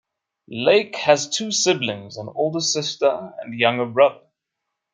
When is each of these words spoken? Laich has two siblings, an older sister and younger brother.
Laich 0.51 0.95
has 0.95 1.29
two 1.29 1.51
siblings, 1.51 2.17
an 2.17 2.27
older 2.33 2.59
sister 2.59 3.33
and 3.39 3.53
younger 3.53 3.85
brother. 3.85 4.25